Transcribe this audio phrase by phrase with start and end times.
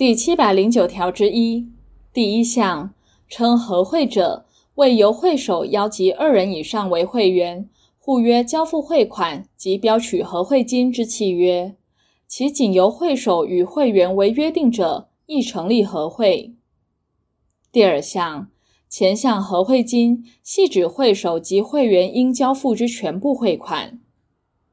[0.00, 1.68] 第七百零九条之一
[2.10, 2.94] 第一项，
[3.28, 11.76] 称合会者，为由会首邀集二人以上为会员，互约交付汇款及标取合会金之契约，
[12.26, 16.54] 其仅由会首与会员为约定者，亦成立合会。
[17.70, 18.48] 第二项，
[18.88, 24.00] 前项合会金系指会首及会员应交付之全部汇款。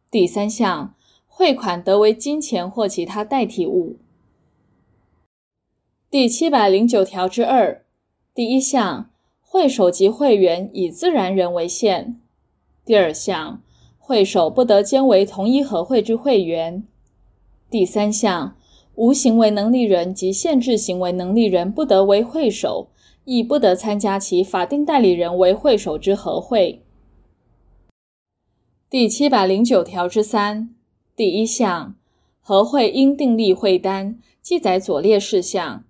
[0.09, 0.95] 第三项，
[1.27, 3.97] 汇款得为金钱或其他代替物。
[6.09, 7.83] 第七百零九条之二
[8.33, 9.09] 第一项，
[9.41, 12.17] 会首及会员以自然人为限。
[12.85, 13.61] 第二项，
[13.99, 16.87] 会首不得兼为同一合会之会员。
[17.69, 18.55] 第三项，
[18.95, 22.87] 无行为能力人及限制行为能力人不得为会首，
[23.25, 26.81] 亦不得参加其法定代理人为会首之合会。
[28.89, 30.73] 第七百零九条之三
[31.17, 31.95] 第一项，
[32.39, 35.83] 合会应订立会单，记载左列事项。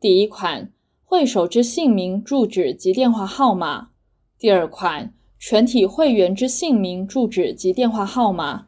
[0.00, 0.72] 第一款，
[1.04, 3.90] 会首之姓名、住址及电话号码；
[4.38, 8.64] 第二款，全体会员之姓名、住址及电话号码；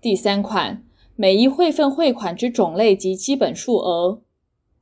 [0.00, 0.82] 第三款，
[1.14, 4.22] 每一会份汇款之种类及基本数额；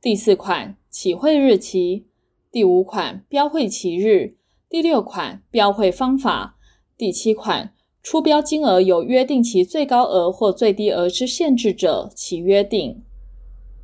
[0.01, 2.05] 第四款，起汇日期；
[2.49, 4.35] 第五款，标汇期日；
[4.69, 6.53] 第六款，标汇方法；
[6.97, 13.03] 第七款，出标金额有约定其最高额或最低额之限制者，其约定。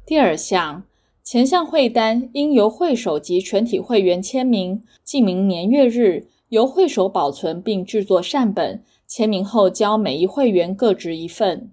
[0.06, 0.86] 第二项。
[1.30, 11.70] 前项汇单应由会首及全体会员签名，记明年月日，由会首保存并制作善本，签名后交每一会员各执一份。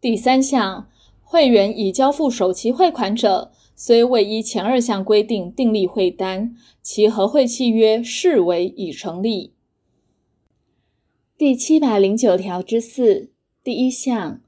[0.00, 0.88] 第三项，
[1.20, 9.54] 会员已交付首期汇款者，虽未依前二项规定订立汇单，其合会契约视为已成立。
[11.36, 13.32] 第七百零九条之四
[13.64, 14.40] 第一项，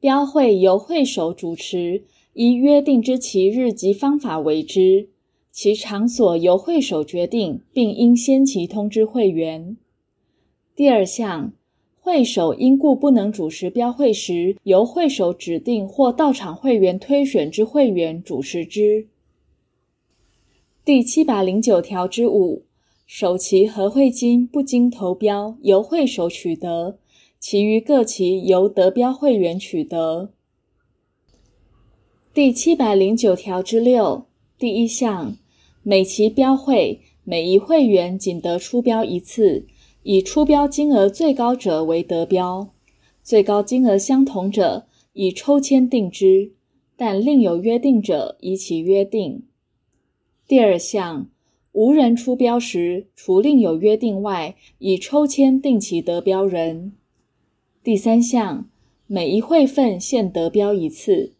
[0.00, 2.04] 标会由会首主持。
[2.38, 5.08] 依约定之期日及方法为之，
[5.50, 9.76] 其场所由会首决定，并应先期通知会员。
[10.76, 11.52] 第二项，
[12.00, 19.08] 会首因故不能主持标会时，由会首指定或到场会员推选之会员主持之。
[20.84, 22.62] 第七百零九条之五，
[23.04, 26.98] 首期合会金不经投标，由会首取得，
[27.40, 30.30] 其余各期由得标会员取得。
[32.38, 34.26] 第七百零九条之六
[34.60, 35.36] 第一项，
[35.82, 39.66] 每期标会，每一会员仅得出标一次，
[40.04, 42.72] 以出标金额最高者为得标，
[43.24, 46.52] 最高金额相同者以抽签定之，
[46.96, 49.42] 但另有约定者依其约定。
[50.46, 51.28] 第二项，
[51.72, 56.92] 无人出标时，除另有约定外，以抽签定其得标人。
[57.82, 58.70] 第三项，
[59.08, 61.32] 每一会份限得标一次。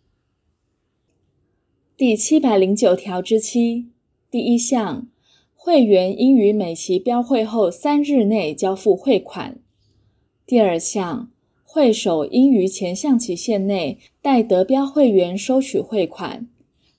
[1.98, 3.88] 第七百零九条之七
[4.30, 5.08] 第一项，
[5.56, 9.58] 会员应于每期标会后三日内交付汇款。
[10.46, 11.32] 第二项，
[11.64, 16.46] 会首应于前项期限内代得标会员收取汇款，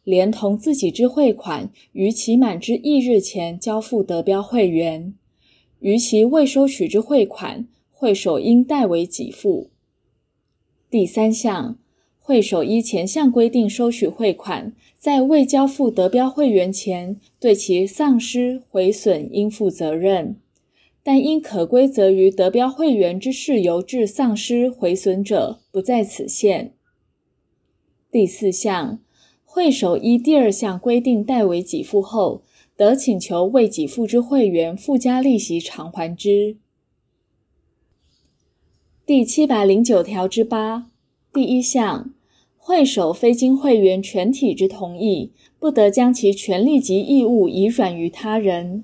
[0.04, 5.14] 连同自己之汇款于期满之翌日前交付得标会员。
[5.80, 9.70] 逾期未收取之汇款，会首应代为给付。
[10.90, 11.79] 第三项。
[12.30, 20.36] 会首依前项规定收取汇款，在未交付得标会员前，对其丧失、毁损应负责任，
[21.02, 26.76] 但因可归责于得标会员之事由致丧失、毁损者，不在此限。
[28.12, 29.00] 第四项，
[29.44, 32.44] 会首依第二项规定代为给付后，
[32.78, 36.58] 得请求未给付之会员附加利息偿还之。
[39.04, 40.92] 第七百零九条之八
[41.34, 42.14] 第一项。
[42.70, 48.84] 会首非经会员全体之同意，不得将其权利及义务移转于他人。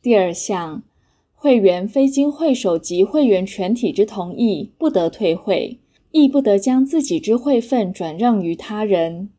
[0.00, 0.84] 第二项，
[1.34, 5.80] 会员非经会首及会员全体之同意，不得退会，
[6.12, 9.30] 亦不得将自己之会份转让于他人。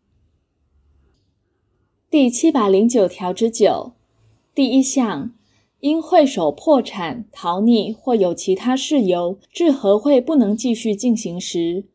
[2.09, 3.93] 第七百零九条之九
[4.53, 5.31] 第一项，
[5.79, 11.85] 因会首破产、逃匿或有其他事由，致合会不能继续进行时，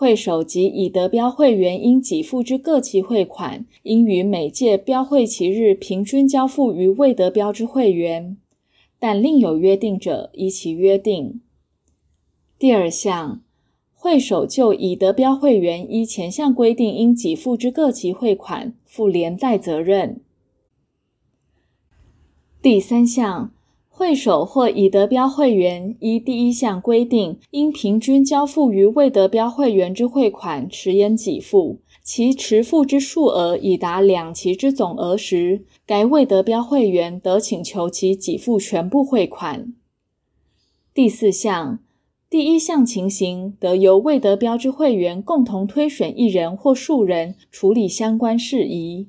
[0.00, 8.38] 会首及已得标会员应给付之各期汇款，应于每届标会期日平均交付于未得标之会员，
[8.98, 11.42] 但另有约定者依其约定。
[12.58, 13.42] 第二项，
[13.92, 20.22] 会首就已得标会员依前项规定应给付之各期汇款负连带责任。
[22.62, 23.52] 第三项。
[24.00, 39.74] 会首或已得标会员依第一项规定，应平均交付于未得标会员之汇款迟延给付，其迟付之数额已达两期之总额时，该未得标会员得请求其给付全部汇款。
[40.94, 41.80] 第四项，
[42.30, 49.08] 第一项情形得由未得标之会员共同推选一人或数人处理相关事宜。